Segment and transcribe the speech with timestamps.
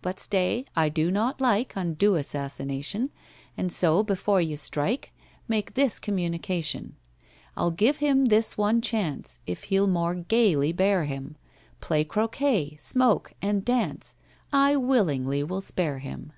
[0.00, 3.10] "But stay—I do not like Undue assassination,
[3.56, 5.12] And so before you strike,
[5.48, 6.94] Make this communication:
[7.56, 11.34] "I'll give him this one chance— If he'll more gaily bear him,
[11.80, 14.14] Play croquêt, smoke, and dance,
[14.52, 16.32] I willingly will spare him."